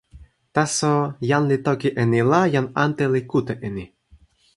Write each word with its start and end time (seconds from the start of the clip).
taso, 0.53 0.93
jan 1.31 1.43
li 1.51 1.57
toki 1.67 1.89
e 2.03 2.05
ni 2.13 2.21
la, 2.31 2.39
jan 2.53 2.67
ante 2.85 3.05
li 3.13 3.21
kute 3.31 3.53
e 3.67 3.69
ni. 3.75 3.85